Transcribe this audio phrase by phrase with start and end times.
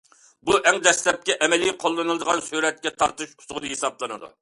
[0.49, 4.37] بۇ ئەڭ دەسلەپكى ئەمەلىي قوللىنىلىدىغان سۈرەتكە تارتىش ئۇسۇلى ھېسابلىنىدۇ.